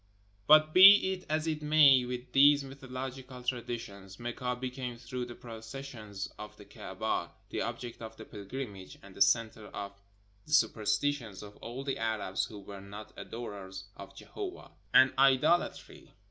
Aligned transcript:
But 0.47 0.73
be 0.73 1.13
it 1.13 1.27
as 1.29 1.45
it 1.45 1.61
may 1.61 2.05
with 2.05 2.31
these 2.31 2.63
mythological 2.63 3.43
traditions, 3.43 4.19
Mecca 4.19 4.55
became, 4.55 4.97
through 4.97 5.25
the 5.25 5.35
processions 5.35 6.27
of 6.39 6.57
the 6.57 6.65
Kaaba, 6.65 7.33
the 7.51 7.61
object 7.61 8.01
of 8.01 8.17
the 8.17 8.25
pilgrimages 8.25 8.97
and 9.03 9.13
the 9.13 9.21
center 9.21 9.67
of 9.67 9.91
the 10.47 10.53
super 10.53 10.87
stitions 10.87 11.43
of 11.43 11.55
all 11.57 11.83
the 11.83 11.99
Arabs 11.99 12.45
who 12.45 12.57
were 12.57 12.81
not 12.81 13.13
adorers 13.15 13.83
of 13.95 14.15
Jehovah. 14.15 14.71
An 14.91 15.13
idolatry 15.19 16.11